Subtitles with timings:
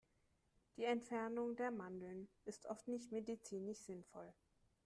[0.77, 4.33] Die Entfernung der Mandeln ist oft nicht medizinisch sinnvoll.